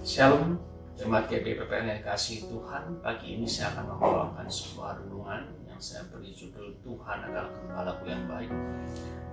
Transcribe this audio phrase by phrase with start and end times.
[0.00, 0.56] Shalom,
[0.96, 3.04] jemaat GBPPN yang kasih Tuhan.
[3.04, 8.24] Pagi ini saya akan membawakan sebuah renungan yang saya beri judul Tuhan adalah Gembalaku yang
[8.24, 8.48] baik.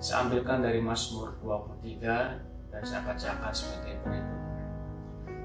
[0.04, 2.04] Saya ambilkan dari Mazmur 23
[2.68, 4.40] dan saya bacakan sebagai berikut.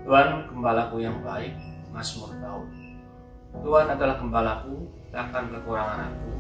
[0.03, 1.55] Tuhan Gembalaku yang baik,
[1.95, 2.67] Mazmur Daud.
[3.63, 6.35] Tuhan adalah Gembalaku, takkan kekurangan aku.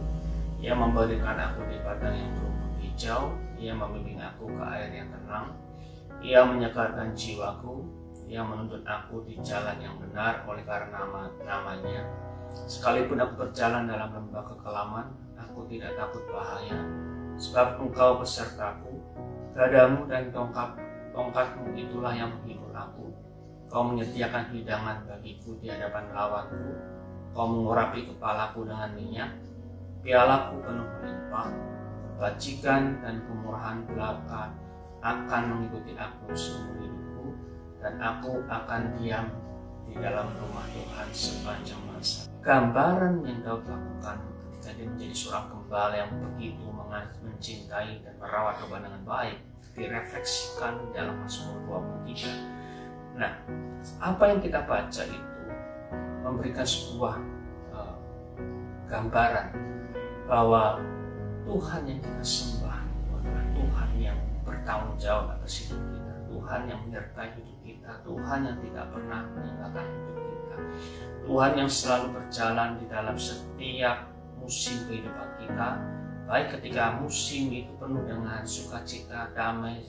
[0.58, 3.30] Ia memberikan aku di padang yang berumput hijau,
[3.62, 5.54] Ia membimbing aku ke air yang tenang.
[6.18, 8.01] Ia menyegarkan jiwaku,
[8.32, 10.40] yang menuntut aku di jalan yang benar.
[10.48, 12.08] Oleh karena nama namanya.
[12.64, 15.06] Sekalipun aku berjalan dalam lembah kekelaman,
[15.40, 16.76] aku tidak takut bahaya,
[17.40, 18.92] sebab engkau besertaku,
[19.56, 20.76] gadamu dan tongkat
[21.16, 23.08] tongkatmu itulah yang menghibur aku.
[23.72, 26.76] Kau menyediakan hidangan bagiku di hadapan lawanku,
[27.32, 29.32] kau mengurapi kepalaku dengan minyak,
[30.04, 31.48] pialaku penuh melimpah,
[32.20, 34.52] bajikan dan kemurahan belaka
[35.00, 36.91] akan mengikuti aku seumur hidup
[37.82, 39.26] dan aku akan diam
[39.90, 42.30] di dalam rumah Tuhan sepanjang masa.
[42.40, 46.72] Gambaran yang Daud lakukan ketika dia menjadi seorang gembala yang begitu
[47.42, 49.38] mencintai dan merawat Tuhan dengan baik
[49.72, 51.58] direfleksikan di dalam Mazmur
[52.04, 53.16] 23.
[53.16, 53.32] Nah,
[53.98, 55.42] apa yang kita baca itu
[56.20, 57.16] memberikan sebuah
[57.72, 57.96] uh,
[58.84, 59.48] gambaran
[60.28, 60.78] bahwa
[61.48, 62.78] Tuhan yang kita sembah
[63.18, 67.51] adalah Tuhan yang bertanggung jawab atas hidup kita Tuhan yang menyertai hidup
[67.82, 70.56] kita, Tuhan yang tidak pernah meninggalkan hidup kita,
[71.26, 74.06] Tuhan yang selalu berjalan di dalam setiap
[74.38, 75.68] musim kehidupan kita,
[76.30, 79.82] baik ketika musim itu penuh dengan sukacita, damai,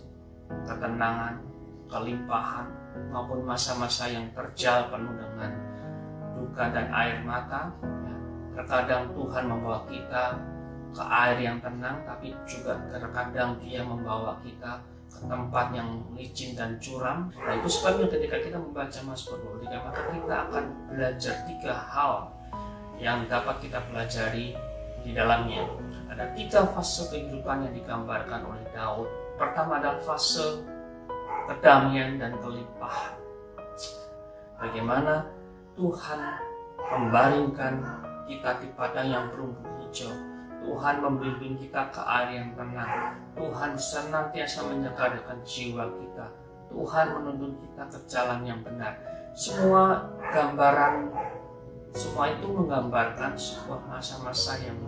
[0.65, 1.37] ketenangan,
[1.85, 2.65] kelimpahan,
[3.13, 5.53] maupun masa-masa yang terjal penuh dengan
[6.33, 7.69] duka dan air mata.
[7.85, 8.17] Ya,
[8.57, 10.41] terkadang Tuhan membawa kita
[10.97, 14.81] ke air yang tenang, tapi juga terkadang Dia membawa kita
[15.21, 17.29] tempat yang licin dan curam.
[17.33, 22.13] Nah itu sebabnya ketika kita membaca Mazmur 23 maka kita akan belajar tiga hal
[22.97, 24.57] yang dapat kita pelajari
[25.03, 25.67] di dalamnya.
[26.09, 29.09] Ada tiga fase kehidupan yang digambarkan oleh Daud.
[29.37, 30.61] Pertama adalah fase
[31.49, 33.17] kedamaian dan kelimpahan.
[34.61, 35.27] Bagaimana
[35.75, 36.19] Tuhan
[36.79, 37.73] membaringkan
[38.29, 40.32] kita di padang yang berumput hijau
[40.63, 43.19] Tuhan membimbing kita ke air yang tenang.
[43.35, 46.27] Tuhan senantiasa menyegarkan jiwa kita.
[46.71, 48.95] Tuhan menuntun kita ke jalan yang benar.
[49.35, 51.11] Semua gambaran,
[51.91, 54.79] semua itu menggambarkan sebuah masa-masa yang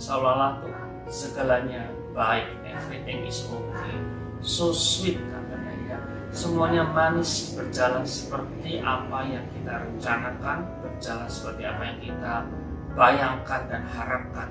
[0.00, 0.74] seolah-olah tuh
[1.12, 2.48] segalanya baik.
[2.64, 4.00] Everything is okay.
[4.40, 5.98] So sweet katanya ya.
[6.32, 12.34] Semuanya manis berjalan seperti apa yang kita rencanakan, berjalan seperti apa yang kita
[12.96, 14.48] bayangkan dan harapkan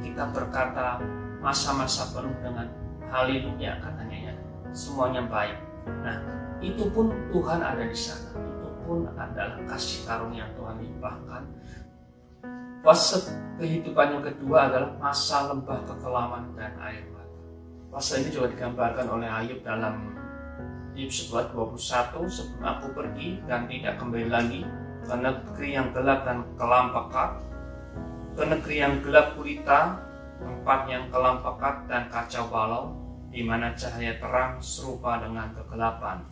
[0.00, 1.00] kita berkata
[1.40, 2.68] masa-masa penuh dengan
[3.10, 4.34] haleluya katanya ya.
[4.70, 5.56] Semuanya baik.
[6.04, 6.18] Nah
[6.60, 8.36] itu pun Tuhan ada di sana.
[8.38, 11.42] Itu pun adalah kasih karunia Tuhan limpahkan.
[12.80, 13.28] Fase
[13.60, 17.36] kehidupan yang kedua adalah masa lembah kekelaman dan air mata.
[17.92, 20.16] Fase ini juga digambarkan oleh Ayub dalam
[20.96, 24.64] Ayub 11 21 sebelum aku pergi dan tidak kembali lagi
[25.04, 27.30] ke negeri yang gelap dan kelam pekat
[28.34, 29.98] ke negeri yang gelap gulita,
[30.40, 32.84] tempat yang kelam pekat dan kacau balau,
[33.30, 36.22] di mana cahaya terang serupa dengan kegelapan.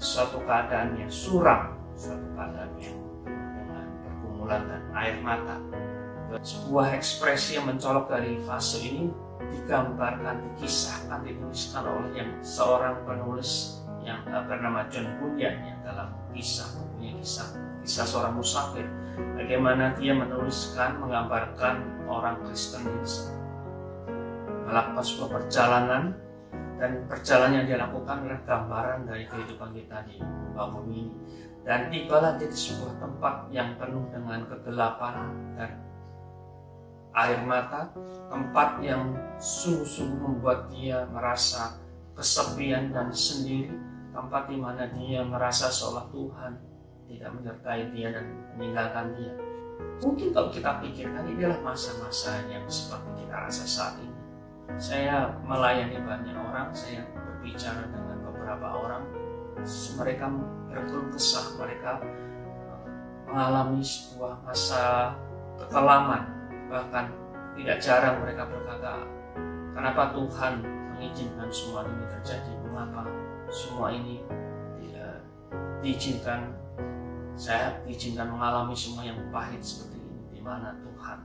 [0.00, 2.96] Suatu keadaan yang suram, suatu keadaan yang
[3.26, 5.60] dengan pergumulan dan air mata.
[6.40, 9.10] Sebuah ekspresi yang mencolok dari fase ini
[9.50, 17.12] digambarkan, dikisahkan, dituliskan oleh yang seorang penulis yang bernama John Bunyan yang dalam kisah punya
[17.20, 17.48] kisah
[17.84, 18.86] kisah seorang musafir
[19.36, 22.86] bagaimana dia menuliskan menggambarkan orang Kristen
[24.70, 26.14] melakukan sebuah perjalanan
[26.78, 31.14] dan perjalanan yang dia lakukan adalah gambaran dari kehidupan kita di muka bumi ini.
[31.60, 35.28] Dan tibalah di sebuah tempat yang penuh dengan kegelapan
[35.60, 35.70] dan
[37.12, 37.90] air mata
[38.30, 41.76] tempat yang sungguh-sungguh membuat dia merasa
[42.14, 43.74] kesepian dan sendiri
[44.14, 46.69] tempat di mana dia merasa seolah Tuhan
[47.10, 48.24] tidak menyertai dia dan
[48.54, 49.34] meninggalkan dia.
[50.00, 54.16] Mungkin kalau kita pikirkan ini adalah masa-masa yang seperti kita rasa saat ini.
[54.78, 59.02] Saya melayani banyak orang, saya berbicara dengan beberapa orang,
[59.98, 60.30] mereka
[60.70, 62.00] berkeluh kesah, mereka
[63.28, 65.12] mengalami sebuah masa
[65.58, 66.22] kekelaman,
[66.70, 67.12] bahkan
[67.58, 69.04] tidak jarang mereka berkata,
[69.76, 70.64] kenapa Tuhan
[70.96, 73.04] mengizinkan semua ini terjadi, mengapa
[73.50, 74.22] semua ini
[74.80, 75.20] tidak
[75.82, 76.54] diizinkan
[77.40, 81.18] saya izinkan mengalami semua yang pahit seperti ini di mana Tuhan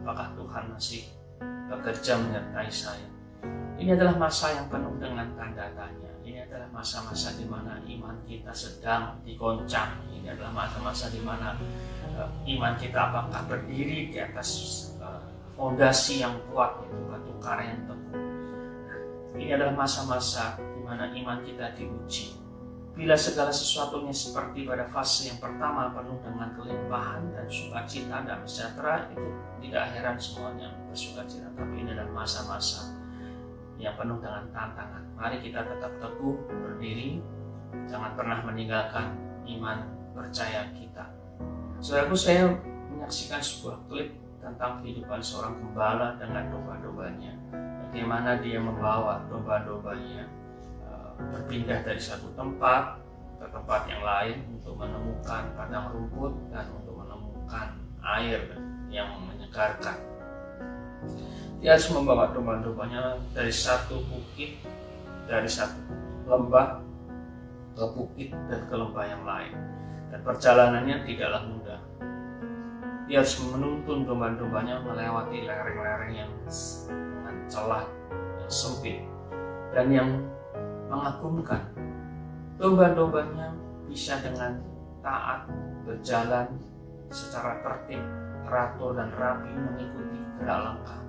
[0.00, 1.04] apakah Tuhan masih
[1.68, 3.08] bekerja menyertai saya
[3.76, 8.54] ini adalah masa yang penuh dengan tanda tanya ini adalah masa-masa di mana iman kita
[8.54, 9.98] sedang digoncang.
[10.06, 11.58] Ini adalah masa-masa di mana
[12.14, 14.50] uh, iman kita apakah berdiri di atas
[15.02, 15.18] uh,
[15.58, 18.22] fondasi yang kuat itu batu karang yang teguh.
[18.86, 18.98] Nah,
[19.34, 22.41] ini adalah masa-masa di mana iman kita diuji.
[22.92, 29.08] Bila segala sesuatunya seperti pada fase yang pertama penuh dengan kelimpahan dan sukacita dan sejahtera
[29.08, 29.28] itu
[29.64, 31.48] tidak heran semuanya bersukacita.
[31.56, 32.92] Tapi ini adalah masa-masa
[33.80, 35.02] yang penuh dengan tantangan.
[35.16, 37.24] Mari kita tetap teguh berdiri,
[37.88, 39.16] jangan pernah meninggalkan
[39.56, 41.08] iman percaya kita.
[41.80, 42.52] Saudaraku, saya
[42.92, 47.32] menyaksikan sebuah klip tentang kehidupan seorang gembala dengan domba-dombanya.
[47.88, 50.41] Bagaimana dia membawa domba-dombanya
[51.18, 53.00] berpindah dari satu tempat
[53.42, 57.74] ke tempat yang lain untuk menemukan padang rumput dan untuk menemukan
[58.18, 58.40] air
[58.92, 59.98] yang menyegarkan.
[61.62, 64.62] Dia harus membawa domba-dombanya dari satu bukit
[65.26, 65.78] dari satu
[66.26, 66.82] lembah
[67.72, 69.54] ke bukit dan ke lembah yang lain.
[70.12, 71.80] Dan perjalanannya tidaklah mudah.
[73.08, 76.32] Dia harus menuntun domba-dombanya melewati lereng-lereng yang
[76.86, 77.84] dengan celah
[78.42, 78.98] yang sempit
[79.72, 80.08] dan yang
[80.92, 81.72] mengagumkan
[82.60, 83.56] domba-dombanya
[83.88, 84.60] bisa dengan
[85.00, 85.48] taat
[85.88, 86.52] berjalan
[87.08, 88.04] secara tertib,
[88.44, 91.00] teratur dan rapi mengikuti gerak langkah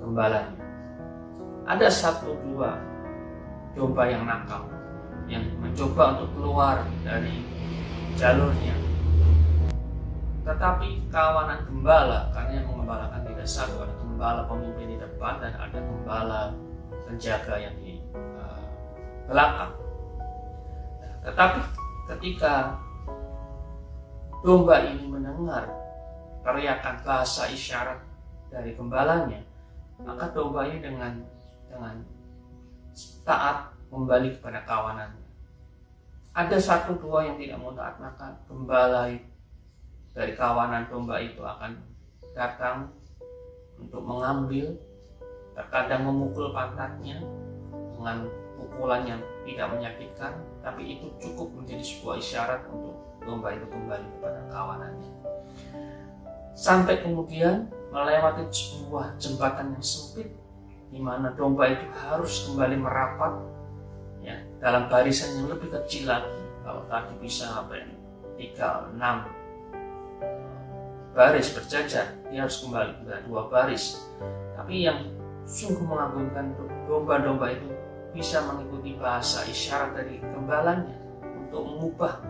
[0.00, 0.64] gembalanya.
[1.68, 2.80] Ada satu dua
[3.76, 4.64] domba yang nakal
[5.28, 7.44] yang mencoba untuk keluar dari
[8.16, 8.74] jalurnya.
[10.42, 15.78] Tetapi kawanan gembala, karena yang mengembalakan tidak satu, ada gembala pemimpin di depan dan ada
[15.78, 16.50] gembala
[17.06, 17.91] penjaga yang di
[19.32, 19.72] belakang.
[21.24, 21.60] Tetapi
[22.12, 22.76] ketika
[24.44, 25.64] domba ini mendengar
[26.44, 27.98] teriakan bahasa isyarat
[28.52, 29.40] dari gembalanya,
[30.04, 31.24] maka domba ini dengan
[31.72, 31.96] dengan
[33.24, 35.24] taat kembali kepada kawanannya.
[36.32, 39.08] Ada satu dua yang tidak mau taat maka gembala
[40.12, 41.76] dari kawanan domba itu akan
[42.36, 42.88] datang
[43.80, 44.76] untuk mengambil
[45.52, 47.20] terkadang memukul pantatnya
[47.96, 48.24] dengan
[48.62, 50.32] pukulan yang tidak menyakitkan
[50.62, 55.10] tapi itu cukup menjadi sebuah isyarat untuk domba itu kembali kepada kawanannya.
[56.54, 60.30] Sampai kemudian melewati sebuah jembatan yang sempit
[60.92, 63.32] di mana domba itu harus kembali merapat
[64.20, 66.30] ya dalam barisan yang lebih kecil lagi.
[66.62, 67.82] Kalau tadi bisa sampai
[68.38, 69.26] tiga enam
[71.12, 74.08] baris berjajar dia harus kembali ke dua baris.
[74.56, 75.08] Tapi yang
[75.42, 76.54] sungguh mengagumkan
[76.86, 77.66] domba-domba itu
[78.12, 80.96] bisa mengikuti bahasa isyarat dari gembalanya
[81.32, 82.20] untuk mengubah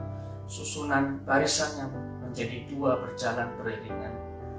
[0.47, 1.91] susunan barisannya
[2.23, 4.15] menjadi dua berjalan beriringan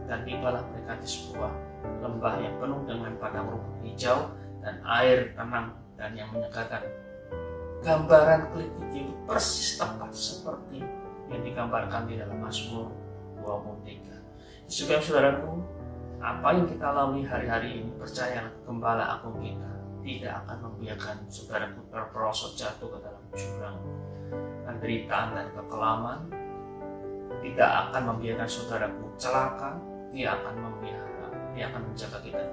[0.07, 1.51] dan tibalah mereka di sebuah
[2.03, 6.83] lembah yang penuh dengan padang rumput hijau dan air tenang dan yang menyegarkan.
[7.83, 10.79] Gambaran klip itu persis tepat seperti
[11.27, 12.87] yang digambarkan di dalam Mazmur
[13.43, 14.71] 23.
[14.71, 15.59] Juga saudaraku,
[16.23, 19.73] apa yang kita lalui hari-hari ini percaya gembala agung kita
[20.03, 23.79] tidak akan membiarkan saudaraku terperosot jatuh ke dalam jurang
[24.67, 26.19] penderitaan dan kekelaman.
[27.44, 29.79] Tidak akan membiarkan saudaraku celaka.
[30.13, 31.27] Dia akan memelihara,
[31.57, 32.45] dia akan menjaga kita.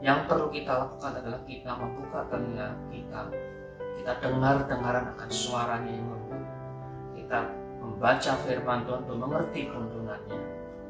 [0.00, 3.20] Yang perlu kita lakukan adalah kita membuka telinga kita,
[4.00, 6.42] kita dengar-dengaran akan suaranya yang lembut,
[7.14, 7.38] kita
[7.78, 10.40] membaca firman Tuhan untuk mengerti tuntunannya,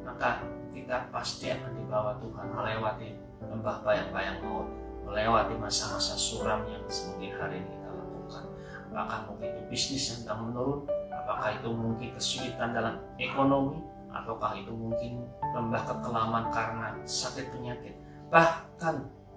[0.07, 0.40] maka
[0.73, 3.09] kita pasti akan dibawa Tuhan melewati
[3.52, 4.71] lembah bayang-bayang maut,
[5.12, 8.45] melewati masa-masa suram yang mungkin hari ini kita lakukan.
[8.88, 14.73] Apakah mungkin itu bisnis yang sedang menurun, apakah itu mungkin kesulitan dalam ekonomi, ataukah itu
[14.73, 17.92] mungkin lembah kekelaman karena sakit penyakit?
[18.33, 18.95] Bahkan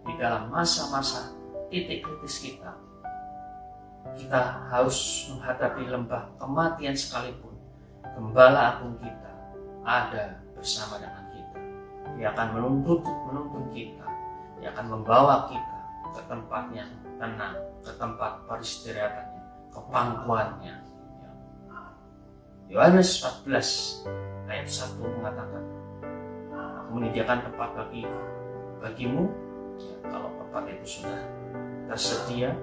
[0.08, 1.36] di dalam masa-masa
[1.67, 2.72] titik kritis kita
[4.15, 7.58] kita harus menghadapi lembah kematian sekalipun
[8.15, 9.34] gembala agung kita
[9.82, 11.58] ada bersama dengan kita.
[12.15, 14.05] Dia akan menuntut menuntun kita
[14.65, 15.77] dia akan membawa kita
[16.10, 16.89] ke tempat yang
[17.22, 17.53] tenang
[17.86, 20.74] ke tempat peristirahatannya ke pangkuannya.
[22.74, 23.45] Yohanes 14
[24.50, 25.63] ayat 1 mengatakan
[26.81, 28.10] aku menyediakan tempat bagi
[28.81, 29.29] bagimu.
[29.77, 31.22] Ya, kalau tempat itu sudah
[31.86, 32.57] tersedia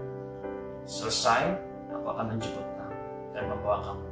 [0.82, 1.54] selesai
[1.86, 2.98] aku akan menjemput kamu
[3.30, 4.06] dan membawa kamu.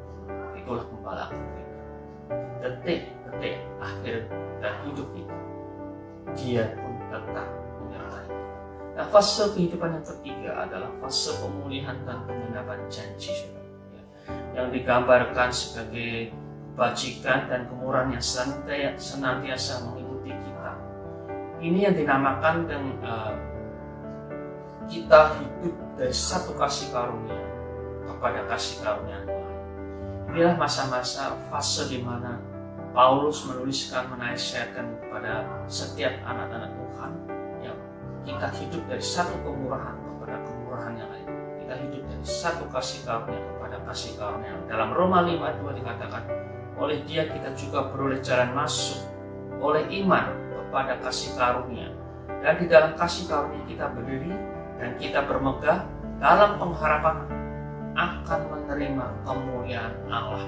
[0.62, 1.82] Itulah gembala kita.
[2.62, 4.30] Detik-detik akhir
[4.62, 5.34] dan hidup kita
[6.38, 7.50] dia pun tetap
[7.90, 8.50] menyertai
[9.00, 13.48] Nah, fase kehidupan yang ketiga adalah fase pemulihan dan penginapan janji,
[13.96, 14.02] ya,
[14.52, 16.34] yang digambarkan sebagai
[16.76, 18.24] kebajikan dan kemurahan yang
[19.00, 20.72] senantiasa mengikuti kita.
[21.64, 23.34] Ini yang dinamakan dengan uh,
[24.84, 27.40] kita hidup dari satu kasih karunia
[28.04, 29.56] kepada kasih karunia Tuhan.
[30.28, 32.36] Inilah masa-masa fase di mana
[32.92, 37.39] Paulus menuliskan menasihatkan kepada setiap anak-anak Tuhan
[38.24, 41.28] kita hidup dari satu kemurahan kepada kemurahan yang lain.
[41.64, 44.54] Kita hidup dari satu kasih karunia kepada kasih karunia.
[44.68, 46.22] Dalam Roma 5 2 dikatakan,
[46.80, 49.00] oleh dia kita juga beroleh jalan masuk
[49.60, 51.88] oleh iman kepada kasih karunia.
[52.40, 54.32] Dan di dalam kasih karunia kita berdiri
[54.80, 55.84] dan kita bermegah
[56.20, 57.28] dalam pengharapan
[57.96, 60.44] akan menerima kemuliaan Allah.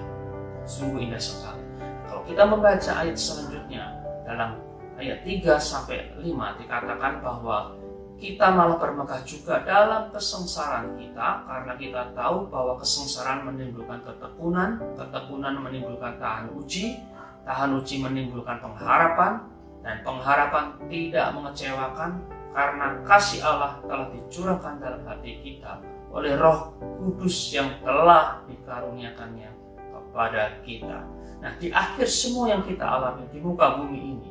[0.65, 1.61] Sungguh indah sekali.
[2.09, 3.93] Kalau kita membaca ayat selanjutnya
[4.25, 4.57] dalam
[4.99, 7.77] ayat 3 sampai 5 dikatakan bahwa
[8.23, 15.59] kita malah bermegah juga dalam kesengsaraan kita karena kita tahu bahwa kesengsaraan menimbulkan ketekunan, ketekunan
[15.59, 17.03] menimbulkan tahan uji,
[17.43, 19.43] tahan uji menimbulkan pengharapan,
[19.83, 22.23] dan pengharapan tidak mengecewakan
[22.55, 25.83] karena kasih Allah telah dicurahkan dalam hati kita
[26.15, 29.51] oleh Roh Kudus yang telah dikaruniakannya
[29.91, 31.03] kepada kita.
[31.43, 34.31] Nah, di akhir semua yang kita alami di muka bumi ini,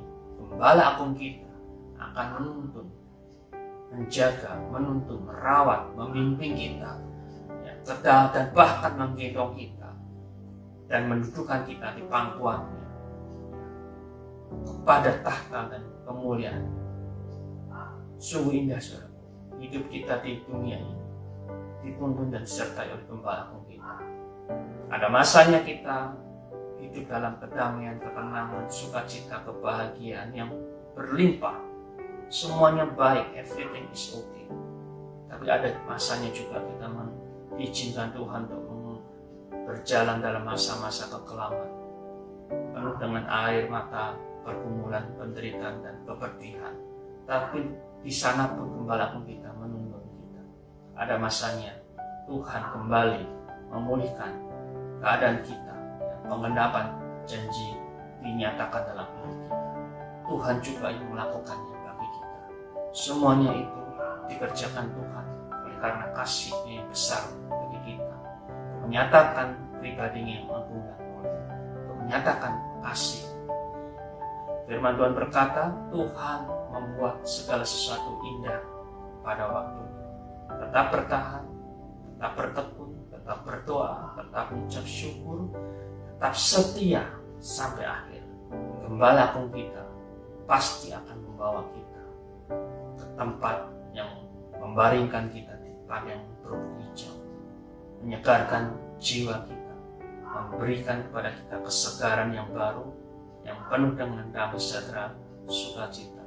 [0.52, 1.48] gembala agung kita
[1.96, 2.88] akan menuntun,
[3.96, 7.00] menjaga, menuntun, merawat, membimbing kita,
[7.64, 7.74] ya,
[8.36, 9.96] dan bahkan menggendong kita
[10.92, 12.84] dan mendudukkan kita di pangkuannya
[14.68, 16.68] kepada tahta dan kemuliaan.
[18.22, 19.10] Sungguh indah saudara,
[19.58, 21.02] hidup kita di dunia ini
[21.82, 23.98] dituntun dan disertai oleh gembala kita.
[24.94, 26.14] Ada masanya kita
[26.82, 30.50] hidup dalam kedamaian, ketenangan, sukacita, kebahagiaan yang
[30.98, 31.62] berlimpah.
[32.28, 34.50] Semuanya baik, everything is okay.
[35.30, 39.06] Tapi ada masanya juga kita mengizinkan Tuhan untuk
[39.68, 41.72] berjalan dalam masa-masa kekelaman.
[42.50, 46.76] Penuh dengan air mata, pergumulan, penderitaan, dan kepedihan.
[47.30, 47.72] Tapi
[48.02, 48.68] di sana pun
[49.24, 50.42] kita menuntun kita.
[50.98, 51.78] Ada masanya
[52.26, 53.24] Tuhan kembali
[53.72, 54.34] memulihkan
[55.00, 55.71] keadaan kita
[56.32, 56.88] pengendapan
[57.28, 57.76] janji
[58.24, 59.60] dinyatakan dalam hidup kita.
[60.32, 62.40] Tuhan juga yang melakukannya bagi kita.
[62.96, 63.82] Semuanya itu
[64.32, 68.18] dikerjakan Tuhan oleh karena kasihnya yang besar bagi kita.
[68.88, 71.44] Menyatakan pribadinya yang agung dan mulia.
[72.00, 73.28] Menyatakan kasih.
[74.72, 76.40] Firman Tuhan berkata, Tuhan
[76.72, 78.64] membuat segala sesuatu indah
[79.20, 79.84] pada waktu.
[80.48, 81.44] Tetap bertahan,
[82.16, 85.52] tetap bertekun, tetap berdoa, tetap mengucap syukur,
[86.22, 87.02] tetap setia
[87.42, 88.22] sampai akhir.
[88.86, 89.82] Gembala pun kita
[90.46, 92.04] pasti akan membawa kita
[93.02, 93.66] ke tempat
[93.98, 97.18] yang membaringkan kita di padang rumput hijau,
[98.06, 98.70] menyegarkan
[99.02, 99.76] jiwa kita,
[100.22, 102.86] memberikan kepada kita kesegaran yang baru,
[103.42, 105.18] yang penuh dengan damai sejahtera,
[105.50, 106.22] sukacita.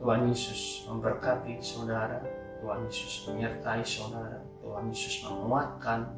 [0.00, 2.24] Tuhan Yesus memberkati saudara,
[2.64, 6.16] Tuhan Yesus menyertai saudara, Tuhan Yesus menguatkan,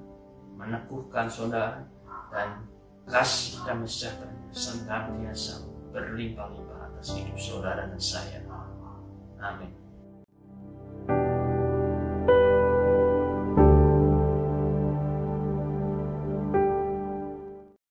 [0.55, 1.83] meneguhkan saudara,
[2.33, 2.69] dan
[3.09, 8.41] kasih dan sejahtera senantiasa berlimpah-limpah atas hidup saudara dan saya.
[9.39, 9.78] Amin.